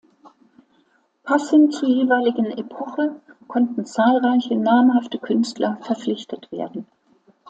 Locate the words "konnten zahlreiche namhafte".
3.47-5.19